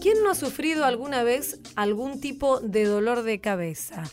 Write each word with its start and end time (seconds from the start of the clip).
¿Quién 0.00 0.22
no 0.22 0.30
ha 0.30 0.34
sufrido 0.34 0.84
alguna 0.84 1.22
vez 1.22 1.58
algún 1.76 2.20
tipo 2.20 2.60
de 2.60 2.84
dolor 2.84 3.22
de 3.22 3.40
cabeza? 3.40 4.04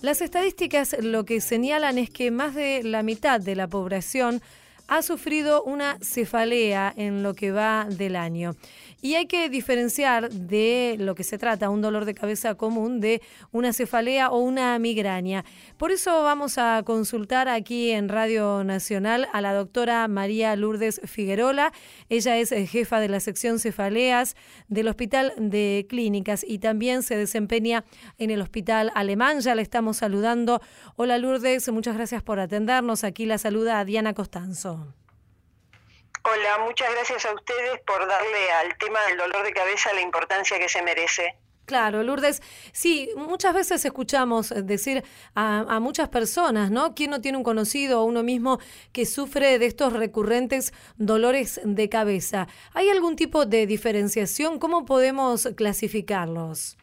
Las 0.00 0.22
estadísticas 0.22 0.96
lo 1.00 1.24
que 1.24 1.40
señalan 1.40 1.98
es 1.98 2.08
que 2.08 2.30
más 2.30 2.54
de 2.54 2.82
la 2.84 3.02
mitad 3.02 3.40
de 3.40 3.56
la 3.56 3.66
población 3.66 4.42
ha 4.90 5.02
sufrido 5.02 5.62
una 5.62 5.98
cefalea 6.02 6.92
en 6.96 7.22
lo 7.22 7.34
que 7.34 7.52
va 7.52 7.86
del 7.88 8.16
año. 8.16 8.56
Y 9.02 9.14
hay 9.14 9.26
que 9.26 9.48
diferenciar 9.48 10.30
de 10.30 10.96
lo 10.98 11.14
que 11.14 11.22
se 11.24 11.38
trata, 11.38 11.70
un 11.70 11.80
dolor 11.80 12.04
de 12.04 12.12
cabeza 12.12 12.56
común, 12.56 13.00
de 13.00 13.22
una 13.52 13.72
cefalea 13.72 14.30
o 14.30 14.40
una 14.40 14.78
migraña. 14.78 15.44
Por 15.78 15.92
eso 15.92 16.22
vamos 16.24 16.58
a 16.58 16.82
consultar 16.84 17.48
aquí 17.48 17.92
en 17.92 18.08
Radio 18.08 18.64
Nacional 18.64 19.28
a 19.32 19.40
la 19.40 19.54
doctora 19.54 20.06
María 20.08 20.54
Lourdes 20.56 21.00
Figuerola. 21.04 21.72
Ella 22.08 22.36
es 22.36 22.50
eh, 22.50 22.66
jefa 22.66 22.98
de 22.98 23.08
la 23.08 23.20
sección 23.20 23.60
cefaleas 23.60 24.34
del 24.68 24.88
Hospital 24.88 25.32
de 25.38 25.86
Clínicas 25.88 26.44
y 26.46 26.58
también 26.58 27.04
se 27.04 27.16
desempeña 27.16 27.84
en 28.18 28.30
el 28.30 28.42
Hospital 28.42 28.90
Alemán. 28.96 29.40
Ya 29.40 29.54
le 29.54 29.62
estamos 29.62 29.98
saludando. 29.98 30.60
Hola 30.96 31.16
Lourdes, 31.16 31.70
muchas 31.72 31.94
gracias 31.94 32.24
por 32.24 32.40
atendernos. 32.40 33.04
Aquí 33.04 33.24
la 33.24 33.38
saluda 33.38 33.84
Diana 33.84 34.14
Costanzo. 34.14 34.79
Hola, 36.22 36.58
muchas 36.64 36.90
gracias 36.92 37.24
a 37.24 37.32
ustedes 37.32 37.80
por 37.86 38.06
darle 38.06 38.52
al 38.52 38.76
tema 38.76 39.00
del 39.08 39.16
dolor 39.16 39.42
de 39.42 39.52
cabeza 39.52 39.92
la 39.94 40.02
importancia 40.02 40.58
que 40.58 40.68
se 40.68 40.82
merece. 40.82 41.36
Claro, 41.64 42.02
Lourdes, 42.02 42.42
sí, 42.72 43.10
muchas 43.16 43.54
veces 43.54 43.84
escuchamos 43.84 44.52
decir 44.64 45.04
a, 45.36 45.78
muchas 45.80 46.08
personas, 46.08 46.70
¿no? 46.70 46.96
¿Quién 46.96 47.10
no 47.10 47.20
tiene 47.20 47.38
un 47.38 47.44
conocido 47.44 48.00
o 48.00 48.04
uno 48.04 48.24
mismo 48.24 48.58
que 48.92 49.06
sufre 49.06 49.58
de 49.60 49.66
estos 49.66 49.92
recurrentes 49.92 50.74
dolores 50.96 51.60
de 51.62 51.88
cabeza? 51.88 52.48
¿Hay 52.74 52.88
algún 52.88 53.14
tipo 53.14 53.46
de 53.46 53.66
diferenciación? 53.66 54.58
¿Cómo 54.58 54.84
podemos 54.84 55.48
clasificarlos? 55.56 56.76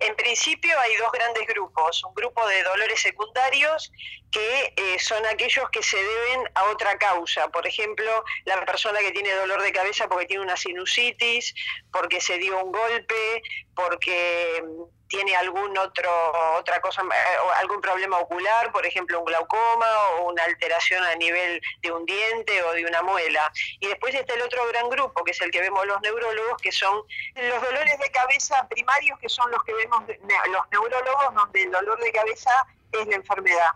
En 0.00 0.16
principio 0.16 0.78
hay 0.80 0.96
dos 0.96 1.12
grandes 1.12 1.46
grupos, 1.46 2.02
un 2.04 2.14
grupo 2.14 2.46
de 2.48 2.62
dolores 2.62 3.00
secundarios 3.00 3.92
que 4.30 4.72
eh, 4.76 4.98
son 4.98 5.24
aquellos 5.26 5.68
que 5.70 5.82
se 5.82 5.96
deben 5.96 6.48
a 6.54 6.64
otra 6.64 6.96
causa, 6.96 7.48
por 7.48 7.66
ejemplo, 7.66 8.24
la 8.44 8.64
persona 8.64 9.00
que 9.00 9.12
tiene 9.12 9.32
dolor 9.34 9.60
de 9.62 9.72
cabeza 9.72 10.08
porque 10.08 10.26
tiene 10.26 10.42
una 10.42 10.56
sinusitis, 10.56 11.54
porque 11.92 12.20
se 12.20 12.38
dio 12.38 12.64
un 12.64 12.72
golpe, 12.72 13.42
porque 13.74 14.64
tiene 15.10 15.34
algún 15.36 15.76
otro 15.76 16.10
otra 16.56 16.80
cosa 16.80 17.02
eh, 17.02 17.36
algún 17.56 17.80
problema 17.80 18.18
ocular 18.18 18.72
por 18.72 18.86
ejemplo 18.86 19.18
un 19.18 19.24
glaucoma 19.26 20.08
o 20.12 20.30
una 20.30 20.44
alteración 20.44 21.02
a 21.02 21.14
nivel 21.16 21.60
de 21.82 21.92
un 21.92 22.06
diente 22.06 22.62
o 22.62 22.72
de 22.72 22.86
una 22.86 23.02
muela. 23.02 23.52
Y 23.80 23.88
después 23.88 24.14
está 24.14 24.34
el 24.34 24.42
otro 24.42 24.66
gran 24.68 24.88
grupo 24.88 25.22
que 25.24 25.32
es 25.32 25.40
el 25.42 25.50
que 25.50 25.60
vemos 25.60 25.84
los 25.86 26.00
neurólogos 26.00 26.62
que 26.62 26.72
son 26.72 27.02
los 27.34 27.62
dolores 27.62 27.98
de 27.98 28.10
cabeza 28.10 28.66
primarios 28.68 29.18
que 29.18 29.28
son 29.28 29.50
los 29.50 29.62
que 29.64 29.74
vemos 29.74 30.04
los 30.06 30.70
neurólogos 30.70 31.34
donde 31.34 31.62
el 31.64 31.70
dolor 31.72 31.98
de 32.00 32.12
cabeza 32.12 32.50
es 32.92 33.06
la 33.08 33.16
enfermedad. 33.16 33.72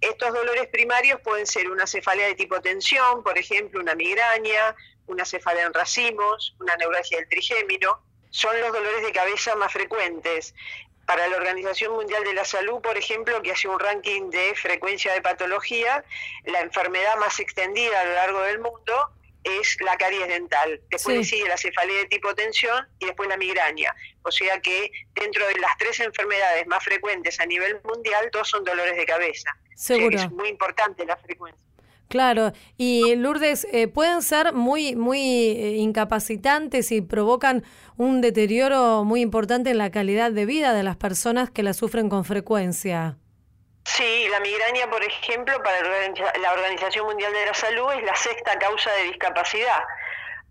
Estos 0.00 0.32
dolores 0.32 0.66
primarios 0.68 1.20
pueden 1.20 1.46
ser 1.46 1.70
una 1.70 1.86
cefalea 1.86 2.28
de 2.28 2.34
tipo 2.34 2.58
tensión, 2.62 3.22
por 3.22 3.36
ejemplo, 3.36 3.80
una 3.80 3.94
migraña, 3.94 4.74
una 5.06 5.26
cefalea 5.26 5.66
en 5.66 5.74
racimos, 5.74 6.56
una 6.58 6.74
neuralgia 6.76 7.18
del 7.18 7.28
trigémino, 7.28 8.00
son 8.30 8.60
los 8.60 8.72
dolores 8.72 9.02
de 9.02 9.12
cabeza 9.12 9.54
más 9.56 9.72
frecuentes. 9.72 10.54
Para 11.06 11.26
la 11.26 11.36
Organización 11.36 11.92
Mundial 11.94 12.22
de 12.22 12.34
la 12.34 12.44
Salud, 12.44 12.80
por 12.80 12.96
ejemplo, 12.96 13.42
que 13.42 13.50
hace 13.50 13.66
un 13.66 13.80
ranking 13.80 14.30
de 14.30 14.54
frecuencia 14.54 15.12
de 15.12 15.20
patología, 15.20 16.04
la 16.44 16.60
enfermedad 16.60 17.16
más 17.18 17.40
extendida 17.40 18.00
a 18.00 18.04
lo 18.04 18.12
largo 18.12 18.40
del 18.42 18.60
mundo 18.60 19.10
es 19.42 19.76
la 19.80 19.96
caries 19.96 20.28
dental. 20.28 20.80
Después 20.90 21.28
sigue 21.28 21.48
la 21.48 21.56
cefalea 21.56 21.98
de 21.98 22.06
tipo 22.06 22.34
tensión 22.34 22.86
y 22.98 23.06
después 23.06 23.28
la 23.28 23.36
migraña. 23.36 23.94
O 24.22 24.30
sea 24.30 24.60
que 24.60 24.90
dentro 25.14 25.46
de 25.48 25.58
las 25.58 25.76
tres 25.78 25.98
enfermedades 26.00 26.66
más 26.66 26.84
frecuentes 26.84 27.40
a 27.40 27.46
nivel 27.46 27.80
mundial, 27.84 28.28
dos 28.32 28.48
son 28.48 28.64
dolores 28.64 28.96
de 28.96 29.06
cabeza. 29.06 29.50
Seguro. 29.74 30.16
es 30.18 30.30
muy 30.30 30.48
importante 30.48 31.04
la 31.06 31.16
frecuencia. 31.16 31.69
Claro, 32.10 32.50
y 32.76 33.14
Lourdes, 33.14 33.68
eh, 33.70 33.86
pueden 33.86 34.22
ser 34.22 34.52
muy, 34.52 34.96
muy 34.96 35.20
eh, 35.20 35.76
incapacitantes 35.76 36.90
y 36.90 37.02
provocan 37.02 37.62
un 37.96 38.20
deterioro 38.20 39.04
muy 39.04 39.20
importante 39.20 39.70
en 39.70 39.78
la 39.78 39.92
calidad 39.92 40.32
de 40.32 40.44
vida 40.44 40.74
de 40.74 40.82
las 40.82 40.96
personas 40.96 41.50
que 41.52 41.62
la 41.62 41.72
sufren 41.72 42.08
con 42.08 42.24
frecuencia. 42.24 43.16
Sí, 43.84 44.26
la 44.28 44.40
migraña, 44.40 44.90
por 44.90 45.04
ejemplo, 45.04 45.56
para 45.62 45.82
la 45.82 46.52
Organización 46.52 47.06
Mundial 47.06 47.32
de 47.32 47.46
la 47.46 47.54
Salud 47.54 47.92
es 47.92 48.02
la 48.02 48.16
sexta 48.16 48.58
causa 48.58 48.90
de 48.90 49.04
discapacidad, 49.04 49.84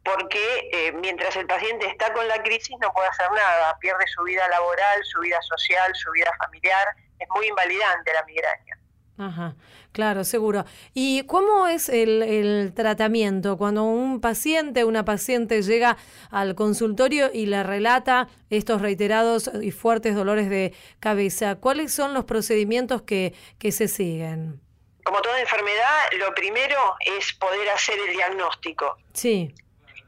porque 0.05 0.69
eh, 0.71 0.93
mientras 0.93 1.35
el 1.35 1.45
paciente 1.45 1.87
está 1.87 2.13
con 2.13 2.25
la 2.29 2.41
crisis 2.41 2.77
no 2.79 2.89
puede 2.93 3.09
hacer 3.09 3.29
nada, 3.31 3.77
pierde 3.81 4.07
su 4.07 4.23
vida 4.23 4.47
laboral, 4.47 5.03
su 5.03 5.19
vida 5.19 5.41
social, 5.41 5.93
su 5.93 6.09
vida 6.11 6.31
familiar, 6.37 6.87
es 7.19 7.27
muy 7.35 7.47
invalidante 7.47 8.13
la 8.13 8.23
migraña. 8.23 8.78
Ajá, 9.19 9.57
claro, 9.91 10.23
seguro. 10.23 10.63
¿Y 10.93 11.23
cómo 11.23 11.67
es 11.67 11.89
el, 11.89 12.71
tratamiento 12.73 13.57
cuando 13.57 13.83
un 13.83 14.21
paciente, 14.21 14.85
una 14.85 15.03
paciente 15.03 15.61
llega 15.61 15.97
al 16.31 16.55
consultorio 16.55 17.29
y 17.33 17.45
le 17.45 17.61
relata 17.63 18.29
estos 18.49 18.81
reiterados 18.81 19.51
y 19.61 19.71
fuertes 19.71 20.15
dolores 20.15 20.49
de 20.49 20.73
cabeza? 21.01 21.55
¿Cuáles 21.55 21.91
son 21.91 22.13
los 22.13 22.23
procedimientos 22.23 23.01
que, 23.01 23.33
que 23.57 23.73
se 23.73 23.89
siguen? 23.89 24.61
Como 25.03 25.21
toda 25.21 25.41
enfermedad, 25.41 25.97
lo 26.17 26.33
primero 26.33 26.95
es 27.01 27.33
poder 27.33 27.67
hacer 27.71 27.99
el 28.07 28.15
diagnóstico. 28.15 28.95
Sí. 29.11 29.53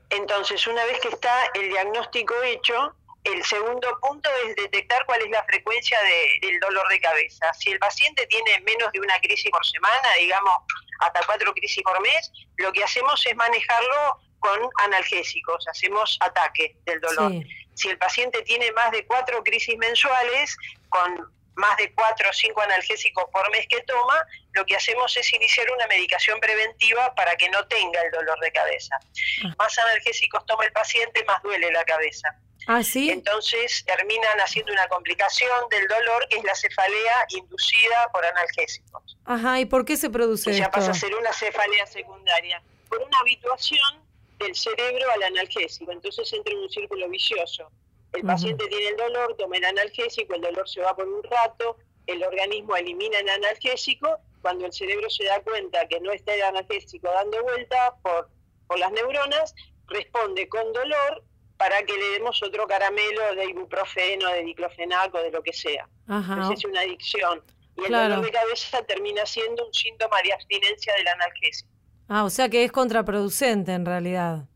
Entonces, 0.10 0.66
una 0.68 0.86
vez 0.86 1.02
que 1.02 1.10
está 1.10 1.34
el 1.54 1.68
diagnóstico 1.68 2.34
hecho, 2.44 2.96
el 3.24 3.44
segundo 3.46 4.00
punto 4.02 4.30
es 4.48 4.56
detectar 4.56 5.06
cuál 5.06 5.22
es 5.22 5.30
la 5.30 5.44
frecuencia 5.44 5.98
del 6.42 6.60
dolor 6.60 6.88
de 6.90 7.00
cabeza. 7.00 7.54
Si 7.54 7.72
el 7.72 7.80
paciente 7.80 8.26
tiene 8.28 8.60
menos 8.62 8.92
de 8.92 9.00
una 9.00 9.20
crisis 9.20 9.52
por 9.52 9.66
semana, 9.66 10.14
digamos 10.20 10.54
hasta 11.00 11.22
cuatro 11.26 11.54
crisis 11.54 11.84
por 11.84 12.00
mes, 12.02 12.32
lo 12.58 12.72
que 12.72 12.84
hacemos 12.84 13.26
es 13.26 13.36
manejarlo 13.36 14.20
con 14.40 14.60
analgésicos, 14.80 15.68
hacemos 15.68 16.18
ataque 16.22 16.76
del 16.86 17.00
dolor. 17.00 17.32
Si 17.76 17.90
el 17.90 17.98
paciente 17.98 18.42
tiene 18.44 18.72
más 18.74 18.92
de 18.92 19.06
cuatro 19.06 19.44
crisis 19.44 19.78
mensuales, 19.78 20.58
con 20.90 21.32
más 21.56 21.78
de 21.78 21.94
cuatro 21.94 22.30
o 22.30 22.34
cinco 22.34 22.62
analgésicos 22.62 23.26
por 23.32 23.50
mes 23.52 23.66
que 23.70 23.82
toma, 23.82 24.26
lo 24.54 24.66
que 24.66 24.76
hacemos 24.76 25.16
es 25.18 25.32
iniciar 25.34 25.70
una 25.72 25.88
medicación 25.88 26.40
preventiva 26.40 27.14
para 27.16 27.36
que 27.36 27.50
no 27.50 27.68
tenga 27.68 28.02
el 28.02 28.12
dolor 28.12 28.40
de 28.40 28.52
cabeza. 28.52 28.98
Ah. 29.46 29.56
Más 29.58 29.78
analgésicos 29.78 30.46
toma 30.46 30.66
el 30.66 30.72
paciente, 30.72 31.24
más 31.26 31.42
duele 31.44 31.72
la 31.72 31.84
cabeza. 31.84 32.36
¿Ah, 32.74 32.84
sí? 32.84 33.10
Entonces 33.10 33.84
terminan 33.86 34.40
haciendo 34.40 34.72
una 34.72 34.88
complicación 34.88 35.50
del 35.70 35.86
dolor 35.90 36.26
que 36.30 36.38
es 36.38 36.44
la 36.46 36.56
cefalea 36.56 37.26
inducida 37.28 38.10
por 38.14 38.24
analgésicos. 38.24 39.18
Ajá, 39.26 39.60
¿y 39.60 39.66
por 39.66 39.84
qué 39.84 39.98
se 39.98 40.10
produce 40.10 40.54
Ya 40.54 40.72
pasa 40.72 40.92
a 40.92 40.94
ser 40.94 41.14
una 41.14 41.34
cefalea 41.34 41.86
secundaria. 41.86 42.64
Por 42.88 43.00
una 43.00 43.20
habituación 43.20 44.06
del 44.40 44.56
cerebro 44.56 45.06
al 45.16 45.24
analgésico. 45.24 45.92
Entonces 45.92 46.32
entra 46.32 46.54
en 46.54 46.60
un 46.60 46.70
círculo 46.70 47.10
vicioso. 47.10 47.70
El 48.14 48.24
paciente 48.24 48.66
tiene 48.68 48.88
el 48.88 48.96
dolor, 48.96 49.36
toma 49.38 49.58
el 49.58 49.66
analgésico, 49.66 50.34
el 50.34 50.42
dolor 50.42 50.68
se 50.70 50.80
va 50.80 50.96
por 50.96 51.08
un 51.08 51.24
rato, 51.24 51.78
el 52.08 52.24
organismo 52.24 52.78
elimina 52.78 53.20
el 53.20 53.28
analgésico. 53.28 54.18
Cuando 54.42 54.66
el 54.66 54.72
cerebro 54.72 55.10
se 55.10 55.26
da 55.26 55.42
cuenta 55.42 55.88
que 55.90 56.00
no 56.00 56.14
está 56.14 56.34
el 56.36 56.44
analgésico 56.44 57.10
dando 57.12 57.44
vuelta 57.44 57.96
por, 58.02 58.30
por 58.68 58.80
las 58.80 58.94
neuronas, 58.94 59.54
responde 59.88 60.48
con 60.48 60.72
dolor 60.72 61.24
para 61.62 61.84
que 61.84 61.96
le 61.96 62.10
demos 62.14 62.42
otro 62.42 62.66
caramelo 62.66 63.36
de 63.36 63.46
ibuprofeno, 63.46 64.30
de 64.30 64.46
diclofenaco, 64.46 65.22
de 65.22 65.30
lo 65.30 65.44
que 65.44 65.54
sea. 65.54 65.88
Ajá. 66.08 66.50
es 66.52 66.66
una 66.66 66.82
adicción. 66.82 67.44
Y 67.78 67.86
el 67.86 67.92
dolor 67.92 68.26
de 68.26 68.32
cabeza 68.32 68.82
termina 68.82 69.28
siendo 69.28 69.68
un 69.68 69.72
síntoma 69.72 70.24
de 70.24 70.34
abstinencia 70.34 70.92
del 70.96 71.08
analgésico. 71.08 71.70
Ah, 72.10 72.24
o 72.24 72.32
sea 72.32 72.50
que 72.50 72.64
es 72.64 72.72
contraproducente 72.72 73.74
en 73.74 73.86
realidad. 73.86 74.48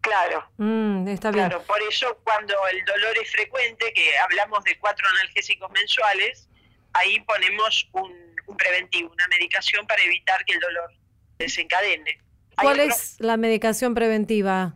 Claro. 0.00 0.44
Mm, 0.56 1.06
está 1.06 1.30
bien. 1.30 1.50
Claro, 1.50 1.62
por 1.62 1.80
eso 1.88 2.18
cuando 2.24 2.54
el 2.72 2.84
dolor 2.84 3.16
es 3.22 3.30
frecuente, 3.30 3.92
que 3.92 4.18
hablamos 4.18 4.64
de 4.64 4.76
cuatro 4.80 5.06
analgésicos 5.20 5.70
mensuales, 5.70 6.48
ahí 6.94 7.20
ponemos 7.20 7.88
un, 7.92 8.56
preventivo, 8.56 9.12
una 9.12 9.28
medicación 9.28 9.86
para 9.86 10.02
evitar 10.02 10.44
que 10.44 10.54
el 10.54 10.60
dolor 10.60 10.90
desencadene. 11.38 12.20
¿Cuál 12.60 12.80
es 12.80 13.20
la 13.20 13.36
medicación 13.36 13.94
preventiva? 13.94 14.74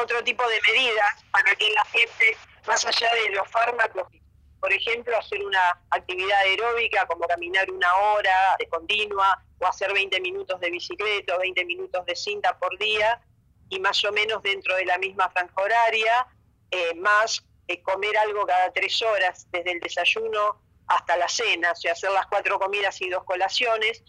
Otro 0.00 0.22
tipo 0.24 0.46
de 0.48 0.60
medidas 0.66 1.24
para 1.30 1.54
que 1.54 1.70
la 1.70 1.84
gente, 1.86 2.36
más 2.66 2.84
allá 2.84 3.12
de 3.14 3.30
los 3.30 3.48
fármacos, 3.50 4.08
por 4.60 4.72
ejemplo, 4.72 5.18
hacer 5.18 5.44
una 5.44 5.80
actividad 5.90 6.38
aeróbica 6.38 7.04
como 7.06 7.26
caminar 7.26 7.68
una 7.70 7.94
hora 7.96 8.56
de 8.58 8.68
continua 8.68 9.42
o 9.58 9.66
hacer 9.66 9.92
20 9.92 10.20
minutos 10.20 10.60
de 10.60 10.70
bicicleta 10.70 11.36
o 11.36 11.40
20 11.40 11.64
minutos 11.64 12.06
de 12.06 12.14
cinta 12.14 12.56
por 12.58 12.78
día 12.78 13.20
y 13.70 13.80
más 13.80 14.04
o 14.04 14.12
menos 14.12 14.42
dentro 14.42 14.76
de 14.76 14.84
la 14.84 14.98
misma 14.98 15.30
franja 15.30 15.60
horaria, 15.60 16.26
eh, 16.70 16.94
más 16.94 17.42
eh, 17.68 17.82
comer 17.82 18.16
algo 18.18 18.46
cada 18.46 18.72
tres 18.72 19.00
horas, 19.02 19.46
desde 19.50 19.72
el 19.72 19.80
desayuno 19.80 20.60
hasta 20.86 21.16
la 21.16 21.28
cena, 21.28 21.72
o 21.72 21.76
sea, 21.76 21.92
hacer 21.92 22.10
las 22.10 22.26
cuatro 22.26 22.58
comidas 22.58 23.00
y 23.00 23.08
dos 23.08 23.24
colaciones, 23.24 24.02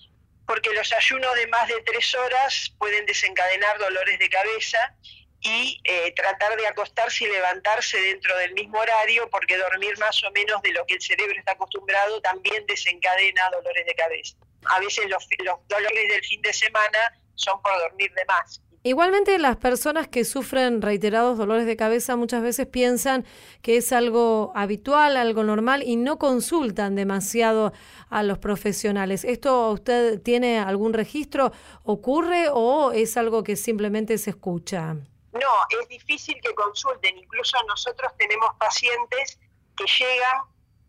porque 0.45 0.71
los 0.74 0.91
ayunos 0.91 1.33
de 1.36 1.47
más 1.47 1.68
de 1.68 1.81
tres 1.81 2.13
horas 2.13 2.74
pueden 2.77 3.06
desencadenar 3.06 3.79
dolores 3.79 4.19
de 4.19 4.29
cabeza 4.29 4.95
y 5.44 5.80
eh, 5.84 6.13
tratar 6.16 6.56
de 6.57 6.68
acostarse 6.68 7.25
y 7.25 7.28
levantarse 7.28 8.00
dentro 8.00 8.36
del 8.38 8.54
mismo 8.54 8.80
horario, 8.80 9.30
porque 9.30 9.57
dormir 9.57 9.98
más 10.00 10.24
o 10.24 10.31
menos 10.31 10.62
de 10.62 10.72
lo 10.72 10.86
que 10.86 10.95
el 10.95 11.01
cerebro 11.01 11.38
está 11.38 11.51
acostumbrado 11.51 12.22
también 12.22 12.66
desencadena 12.66 13.50
dolores 13.51 13.86
de 13.86 13.95
cabeza. 13.95 14.38
A 14.66 14.80
veces 14.80 15.10
los, 15.10 15.28
los 15.40 15.60
dolores 15.68 16.10
del 16.10 16.24
fin 16.24 16.42
de 16.42 16.54
semana 16.54 17.19
son 17.36 17.62
por 17.62 17.78
dormir 17.80 18.12
de 18.13 18.25
más. 18.25 18.62
Igualmente 18.86 19.40
las 19.40 19.56
personas 19.56 20.10
que 20.10 20.25
sufren 20.25 20.81
reiterados 20.81 21.38
dolores 21.38 21.66
de 21.66 21.78
cabeza 21.78 22.18
muchas 22.18 22.42
veces 22.42 22.68
piensan 22.68 23.25
que 23.62 23.78
es 23.78 23.94
algo 23.94 24.51
habitual, 24.56 25.16
algo 25.16 25.44
normal 25.46 25.84
y 25.84 25.96
no 25.96 26.19
consultan 26.19 26.96
demasiado 26.96 27.72
a 28.10 28.24
los 28.24 28.39
profesionales. 28.39 29.24
¿Esto 29.24 29.72
usted 29.72 30.22
tiene 30.22 30.60
algún 30.60 30.92
registro? 30.92 31.54
¿Ocurre 31.84 32.50
o 32.51 32.92
es 32.92 33.16
algo 33.16 33.42
que 33.46 33.56
simplemente 33.56 34.18
se 34.18 34.31
escucha? 34.31 34.98
No, 35.33 35.81
es 35.81 35.88
difícil 35.88 36.39
que 36.41 36.53
consulten. 36.56 37.18
Incluso 37.18 37.57
nosotros 37.68 38.12
tenemos 38.18 38.50
pacientes 38.57 39.39
que 39.75 39.85
llegan 39.85 40.44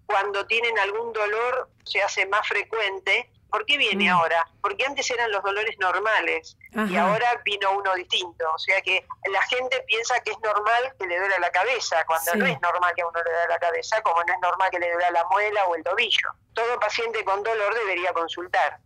cuando 0.07 0.47
tienen 0.47 0.79
algún 0.79 1.13
dolor, 1.13 1.71
se 1.85 2.03
hace 2.03 2.27
más 2.27 2.47
frecuente, 2.47 3.31
¿Por 3.55 3.65
qué 3.67 3.79
viene 3.79 4.11
mm. 4.11 4.17
ahora? 4.17 4.49
Porque 4.61 4.85
antes 4.85 5.09
eran 5.13 5.31
los 5.31 5.41
dolores 5.45 5.79
normales 5.79 6.57
y 6.73 6.97
ahora 6.97 7.41
vino 7.45 7.71
uno 7.71 7.95
distinto. 7.95 8.45
O 8.53 8.59
sea 8.59 8.83
que 8.83 9.07
la 9.31 9.41
gente 9.43 9.81
piensa 9.87 10.19
que 10.25 10.33
es 10.33 10.39
normal 10.41 10.93
que 10.99 11.07
le 11.07 11.17
duele 11.17 11.39
la 11.39 11.53
cabeza, 11.53 12.05
cuando 12.05 12.35
no 12.35 12.47
es 12.47 12.61
normal 12.61 12.93
que 12.97 13.03
a 13.03 13.07
uno 13.07 13.23
le 13.23 13.31
duele 13.31 13.49
la 13.49 13.59
cabeza, 13.61 14.03
como 14.03 14.25
no 14.25 14.33
es 14.33 14.41
normal 14.41 14.71
que 14.73 14.81
le 14.81 14.91
duele 14.91 15.09
la 15.13 15.25
muela 15.27 15.67
o 15.67 15.77
el 15.77 15.85
tobillo. 15.85 16.31
Todo 16.53 16.81
paciente 16.81 17.25
con 17.25 17.45
dolor 17.45 17.73
debería 17.75 18.13
consultar. 18.13 18.81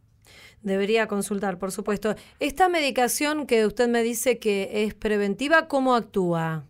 Debería 0.62 1.06
consultar, 1.06 1.58
por 1.58 1.72
supuesto. 1.72 2.14
Esta 2.40 2.68
medicación 2.68 3.46
que 3.46 3.66
usted 3.66 3.88
me 3.88 4.02
dice 4.02 4.38
que 4.38 4.84
es 4.84 4.94
preventiva, 4.94 5.68
¿cómo 5.68 5.94
actúa? 5.94 6.64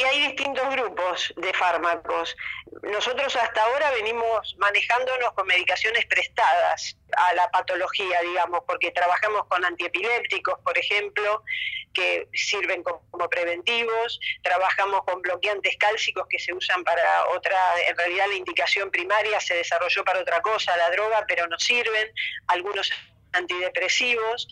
Y 0.00 0.04
hay 0.04 0.28
distintos 0.28 0.66
grupos 0.70 1.34
de 1.36 1.52
fármacos. 1.52 2.34
Nosotros 2.82 3.36
hasta 3.36 3.62
ahora 3.62 3.90
venimos 3.90 4.56
manejándonos 4.58 5.32
con 5.34 5.46
medicaciones 5.46 6.06
prestadas 6.06 6.96
a 7.16 7.34
la 7.34 7.50
patología, 7.50 8.20
digamos, 8.22 8.60
porque 8.66 8.92
trabajamos 8.92 9.44
con 9.48 9.62
antiepilépticos, 9.62 10.58
por 10.60 10.78
ejemplo, 10.78 11.42
que 11.92 12.28
sirven 12.32 12.82
como 12.82 13.28
preventivos, 13.28 14.18
trabajamos 14.42 15.02
con 15.04 15.20
bloqueantes 15.20 15.76
cálcicos 15.76 16.26
que 16.30 16.38
se 16.38 16.54
usan 16.54 16.82
para 16.82 17.28
otra, 17.30 17.58
en 17.86 17.96
realidad 17.96 18.26
la 18.28 18.36
indicación 18.36 18.90
primaria 18.90 19.38
se 19.40 19.54
desarrolló 19.54 20.02
para 20.04 20.20
otra 20.20 20.40
cosa, 20.40 20.76
la 20.78 20.90
droga, 20.90 21.26
pero 21.28 21.46
no 21.46 21.58
sirven, 21.58 22.10
algunos 22.46 22.90
antidepresivos. 23.32 24.48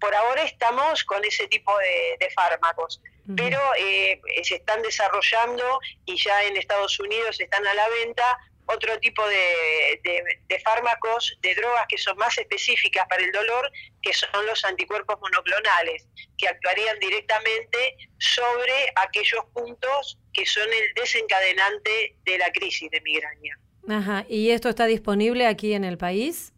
Por 0.00 0.14
ahora 0.14 0.42
estamos 0.42 1.04
con 1.04 1.24
ese 1.24 1.46
tipo 1.48 1.76
de, 1.78 2.30
fármacos 2.34 3.00
pero 3.36 3.58
eh, 3.76 4.20
se 4.44 4.54
están 4.54 4.82
desarrollando 4.82 5.80
y 6.04 6.16
ya 6.16 6.44
en 6.44 6.56
Estados 6.56 7.00
Unidos 7.00 7.40
están 7.40 7.66
a 7.66 7.74
la 7.74 7.88
venta 7.88 8.38
otro 8.66 8.98
tipo 8.98 9.22
de, 9.28 10.60
fármacos, 10.64 11.38
de 11.40 11.54
drogas 11.54 11.86
que 11.88 11.98
son 11.98 12.16
más 12.16 12.36
específicas 12.36 13.06
para 13.08 13.24
el 13.24 13.32
dolor, 13.32 13.70
que 14.02 14.12
son 14.12 14.44
los 14.46 14.64
anticuerpos 14.64 15.16
monoclonales, 15.20 16.06
que 16.36 16.48
actuarían 16.48 16.98
directamente 16.98 17.96
sobre 18.18 18.92
aquellos 18.96 19.44
puntos 19.54 20.18
que 20.32 20.44
son 20.46 20.68
el 20.68 20.94
desencadenante 20.94 22.16
de 22.24 22.38
la 22.38 22.50
crisis 22.50 22.90
de 22.90 23.00
migraña. 23.02 23.58
Ajá. 23.88 24.26
¿Y 24.28 24.50
esto 24.50 24.68
está 24.68 24.86
disponible 24.86 25.46
aquí 25.46 25.72
en 25.72 25.84
el 25.84 25.96
país? 25.96 26.52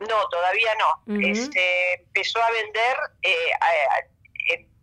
No, 0.00 0.28
todavía 0.28 0.70
no. 0.78 1.20
este, 1.20 1.94
empezó 1.94 2.42
a 2.42 2.50
vender 2.50 2.96
eh, 3.22 3.50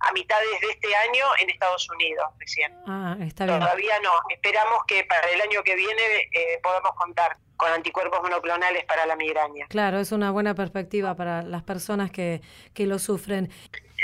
a 0.03 0.11
mitades 0.11 0.59
de 0.61 0.69
este 0.69 0.95
año 0.95 1.25
en 1.39 1.49
Estados 1.49 1.89
Unidos 1.89 2.25
recién. 2.37 2.77
Ah, 2.85 3.15
está 3.21 3.45
bien. 3.45 3.59
Todavía 3.59 3.99
no. 4.01 4.11
Esperamos 4.29 4.79
que 4.85 5.03
para 5.05 5.29
el 5.29 5.41
año 5.41 5.63
que 5.63 5.75
viene 5.75 6.29
eh, 6.33 6.59
podamos 6.61 6.91
contar 6.95 7.37
con 7.55 7.71
anticuerpos 7.71 8.21
monoclonales 8.21 8.83
para 8.85 9.05
la 9.05 9.15
migraña. 9.15 9.67
Claro, 9.69 9.99
es 9.99 10.11
una 10.11 10.31
buena 10.31 10.55
perspectiva 10.55 11.15
para 11.15 11.41
las 11.43 11.63
personas 11.63 12.11
que, 12.11 12.41
que 12.73 12.85
lo 12.85 12.99
sufren. 12.99 13.51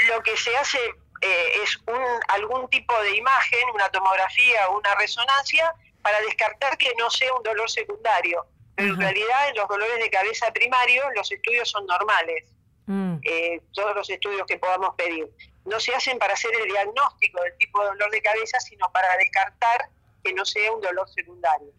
Lo 0.07 0.23
que 0.23 0.37
se 0.37 0.55
hace 0.55 0.79
eh, 1.21 1.63
es 1.63 1.77
un, 1.85 2.03
algún 2.29 2.69
tipo 2.69 2.93
de 3.01 3.17
imagen, 3.17 3.59
una 3.73 3.89
tomografía 3.89 4.69
o 4.69 4.77
una 4.77 4.95
resonancia 4.95 5.73
para 6.01 6.21
descartar 6.21 6.77
que 6.77 6.93
no 6.97 7.09
sea 7.09 7.33
un 7.33 7.43
dolor 7.43 7.69
secundario. 7.69 8.45
Pero 8.79 8.93
en 8.93 8.99
realidad 8.99 9.49
en 9.49 9.55
los 9.57 9.67
dolores 9.67 9.99
de 10.01 10.09
cabeza 10.09 10.51
primarios 10.53 11.05
los 11.15 11.29
estudios 11.31 11.69
son 11.69 11.85
normales. 11.85 12.45
Mm. 12.85 13.17
Eh, 13.23 13.61
todos 13.73 13.93
los 13.95 14.09
estudios 14.09 14.47
que 14.47 14.57
podamos 14.57 14.95
pedir 14.95 15.27
no 15.65 15.79
se 15.79 15.93
hacen 15.93 16.17
para 16.17 16.33
hacer 16.33 16.51
el 16.61 16.67
diagnóstico 16.67 17.41
del 17.43 17.57
tipo 17.57 17.81
de 17.81 17.87
dolor 17.87 18.09
de 18.09 18.21
cabeza, 18.21 18.59
sino 18.61 18.89
para 18.91 19.17
descartar 19.17 19.89
que 20.23 20.33
no 20.33 20.45
sea 20.45 20.71
un 20.71 20.81
dolor 20.81 21.07
secundario 21.09 21.71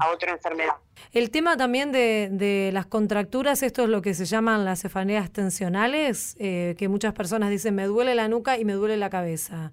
a 0.00 0.10
otra 0.10 0.32
enfermedad. 0.32 0.76
El 1.12 1.30
tema 1.30 1.56
también 1.56 1.90
de, 1.90 2.70
las 2.72 2.86
contracturas, 2.86 3.62
esto 3.62 3.82
es 3.82 3.88
lo 3.88 4.02
que 4.02 4.14
se 4.14 4.24
llaman 4.24 4.64
las 4.64 4.82
cefaleas 4.82 5.32
tensionales, 5.32 6.36
eh, 6.38 6.76
que 6.78 6.88
muchas 6.88 7.12
personas 7.12 7.50
dicen 7.50 7.74
me 7.74 7.84
duele 7.84 8.14
la 8.14 8.28
nuca 8.28 8.56
y 8.56 8.64
me 8.64 8.74
duele 8.74 8.96
la 8.96 9.10
cabeza. 9.10 9.72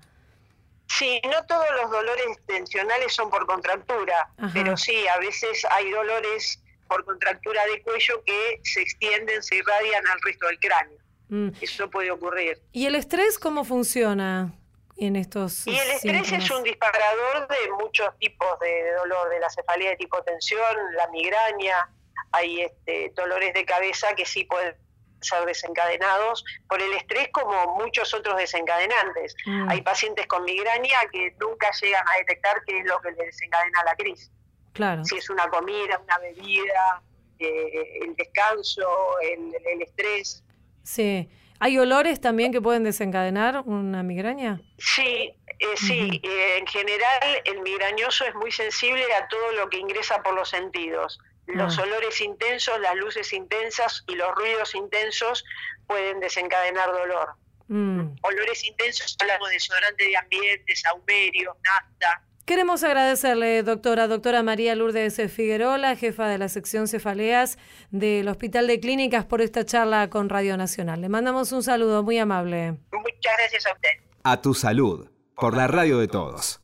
Sí, 0.88 1.22
no 1.24 1.46
todos 1.46 1.66
los 1.82 1.92
dolores 1.92 2.26
tensionales 2.46 3.14
son 3.14 3.30
por 3.30 3.46
contractura, 3.46 4.30
pero 4.54 4.78
sí, 4.78 5.08
a 5.08 5.18
veces 5.18 5.66
hay 5.72 5.90
dolores 5.90 6.63
por 6.94 7.06
contractura 7.06 7.66
de 7.66 7.82
cuello 7.82 8.24
que 8.24 8.60
se 8.64 8.82
extienden, 8.82 9.42
se 9.42 9.56
irradian 9.56 10.06
al 10.08 10.22
resto 10.22 10.46
del 10.46 10.60
cráneo. 10.60 10.98
Mm. 11.30 11.50
Eso 11.60 11.90
puede 11.90 12.12
ocurrir. 12.12 12.62
¿Y 12.72 12.86
el 12.86 12.94
estrés 12.94 13.40
cómo 13.40 13.66
funciona 13.66 14.54
en 14.96 15.16
estos 15.16 15.66
Y 15.66 15.76
el 15.76 15.90
estrés 15.90 16.32
es 16.32 16.52
un 16.52 16.62
disparador 16.62 17.48
de 17.48 17.72
muchos 17.84 18.16
tipos 18.20 18.60
de 18.60 18.92
dolor, 18.94 19.28
de 19.30 19.40
la 19.40 19.50
cefalea 19.50 19.90
de 19.90 19.96
tipo 19.96 20.22
tensión, 20.22 20.76
la 20.96 21.08
migraña, 21.08 21.90
hay 22.32 22.62
este, 22.62 23.12
dolores 23.16 23.56
de 23.56 23.66
cabeza 23.66 24.14
que 24.14 24.28
sí 24.28 24.44
pueden 24.44 24.76
ser 25.22 25.46
desencadenados 25.46 26.46
por 26.68 26.80
el 26.80 26.94
estrés 26.94 27.30
como 27.32 27.76
muchos 27.76 28.14
otros 28.14 28.38
desencadenantes. 28.38 29.36
Mm. 29.48 29.70
Hay 29.70 29.82
pacientes 29.82 30.28
con 30.28 30.44
migraña 30.44 31.00
que 31.12 31.36
nunca 31.40 31.72
llegan 31.82 32.06
a 32.08 32.18
detectar 32.20 32.62
qué 32.68 32.80
es 32.80 32.86
lo 32.86 33.02
que 33.02 33.10
les 33.12 33.26
desencadena 33.28 33.84
la 33.84 33.96
crisis. 33.96 34.30
Claro. 34.74 35.06
Si 35.06 35.16
es 35.16 35.30
una 35.30 35.48
comida, 35.50 36.00
una 36.04 36.18
bebida, 36.20 37.02
eh, 37.40 38.00
el 38.02 38.16
descanso, 38.16 38.88
el 39.22 39.82
estrés. 39.82 40.44
Sí. 40.84 41.30
¿Hay 41.60 41.78
olores 41.78 42.20
también 42.20 42.52
que 42.52 42.62
pueden 42.62 42.84
desencadenar 42.84 43.64
una 43.66 44.04
migraña? 44.04 44.60
Sí, 44.80 45.34
eh, 45.60 45.78
sí. 45.78 46.20
Eh, 46.22 46.58
en 46.58 46.68
general 46.68 47.42
el 47.46 47.62
migrañoso 47.62 48.26
es 48.26 48.36
muy 48.36 48.52
sensible 48.52 49.06
a 49.14 49.30
todo 49.30 49.54
lo 49.54 49.70
que 49.70 49.78
ingresa 49.78 50.22
por 50.22 50.34
los 50.36 50.50
sentidos. 50.50 51.22
Los 51.46 51.80
ah. 51.80 51.84
olores 51.84 52.20
intensos, 52.20 52.78
las 52.82 52.96
luces 52.96 53.32
intensas 53.32 54.04
y 54.08 54.16
los 54.16 54.36
ruidos 54.36 54.76
intensos 54.76 55.46
pueden 55.88 56.20
desencadenar 56.20 56.92
dolor. 56.92 57.36
Mm. 57.70 58.16
Olores 58.24 58.66
intensos, 58.66 59.16
hablamos 59.22 59.48
de 59.48 59.54
desodorante 59.54 60.04
de 60.04 60.18
ambiente, 60.18 60.76
saumerio, 60.76 61.56
nafta, 61.64 62.24
Queremos 62.46 62.84
agradecerle, 62.84 63.64
doctora, 63.64 64.10
doctora 64.10 64.44
María 64.44 64.76
Lourdes 64.76 65.16
Figueroa, 65.32 65.96
jefa 65.96 66.28
de 66.28 66.38
la 66.38 66.50
sección 66.50 66.90
cefaleas 66.90 67.58
del 67.90 68.28
Hospital 68.28 68.68
de 68.68 68.82
Clínicas, 68.82 69.24
por 69.24 69.42
esta 69.42 69.66
charla 69.66 70.10
con 70.10 70.28
Radio 70.28 70.58
Nacional. 70.58 71.00
Le 71.00 71.08
mandamos 71.08 71.54
un 71.54 71.64
saludo 71.64 72.04
muy 72.04 72.18
amable. 72.18 72.72
Muchas 72.92 73.34
gracias 73.38 73.66
a 73.66 73.72
usted. 73.74 73.90
A 74.24 74.42
tu 74.42 74.54
salud, 74.54 75.10
por 75.36 75.56
la 75.56 75.68
radio 75.68 76.00
de 76.00 76.10
todos. 76.10 76.63